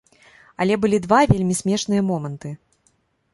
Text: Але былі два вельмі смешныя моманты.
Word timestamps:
Але 0.63 0.77
былі 0.85 0.97
два 1.05 1.19
вельмі 1.33 1.59
смешныя 1.61 2.01
моманты. 2.09 2.49